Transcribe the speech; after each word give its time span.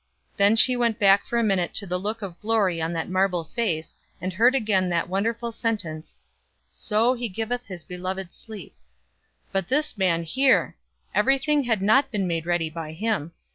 Then 0.35 0.55
she 0.55 0.75
went 0.75 0.97
back 0.97 1.27
for 1.27 1.37
a 1.37 1.43
minute 1.43 1.75
to 1.75 1.85
the 1.85 1.99
look 1.99 2.23
of 2.23 2.39
glory 2.41 2.81
on 2.81 2.91
that 2.93 3.07
marble 3.07 3.43
face, 3.43 3.97
and 4.19 4.33
heard 4.33 4.55
again 4.55 4.89
that 4.89 5.07
wonderful 5.07 5.51
sentence: 5.51 6.17
"So 6.71 7.13
he 7.13 7.29
giveth 7.29 7.67
his 7.67 7.83
beloved 7.83 8.33
sleep." 8.33 8.75
But 9.51 9.67
this 9.67 9.99
man 9.99 10.23
here! 10.23 10.75
every 11.13 11.37
thing 11.37 11.65
had 11.65 11.83
not 11.83 12.09
been 12.09 12.25
made 12.25 12.47
ready 12.47 12.71
by 12.71 12.93
him. 12.93 13.33